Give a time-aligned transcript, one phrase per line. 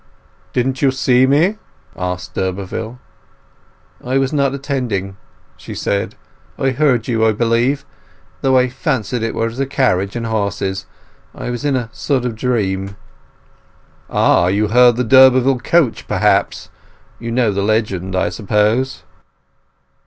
[0.51, 1.59] "Didn't you see me?"
[1.95, 2.97] asked d'Urberville.
[4.03, 5.15] "I was not attending,"
[5.57, 6.15] she said.
[6.57, 7.85] "I heard you, I believe,
[8.41, 10.87] though I fancied it was a carriage and horses.
[11.35, 12.95] I was in a sort of dream."
[14.09, 14.47] "Ah!
[14.47, 16.69] you heard the d'Urberville Coach, perhaps.
[17.19, 19.03] You know the legend, I suppose?"